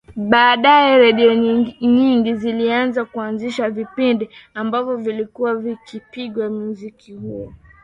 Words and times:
Baadae 0.15 0.97
redio 0.97 1.33
nyingi 1.81 2.35
zilianza 2.35 3.05
kuanzisha 3.05 3.69
vipindi 3.69 4.29
ambavyo 4.53 4.97
vilikuwa 4.97 5.55
vikipiga 5.55 6.49
muziki 6.49 7.13
huo 7.13 7.53